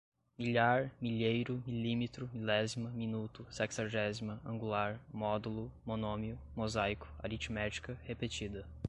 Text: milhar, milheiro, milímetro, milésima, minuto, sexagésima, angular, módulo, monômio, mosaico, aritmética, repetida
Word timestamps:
milhar, 0.35 0.89
milheiro, 0.99 1.61
milímetro, 1.67 2.27
milésima, 2.33 2.89
minuto, 2.89 3.45
sexagésima, 3.51 4.41
angular, 4.43 4.99
módulo, 5.13 5.71
monômio, 5.85 6.39
mosaico, 6.55 7.07
aritmética, 7.21 7.95
repetida 8.01 8.65